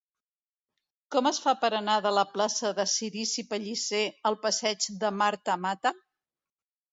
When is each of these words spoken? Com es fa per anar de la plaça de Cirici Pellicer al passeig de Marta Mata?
Com 1.15 1.27
es 1.31 1.39
fa 1.43 1.51
per 1.65 1.69
anar 1.79 1.97
de 2.05 2.13
la 2.19 2.23
plaça 2.37 2.71
de 2.79 2.85
Cirici 2.93 3.45
Pellicer 3.51 4.01
al 4.31 4.39
passeig 4.47 4.89
de 5.05 5.13
Marta 5.21 5.59
Mata? 5.67 5.93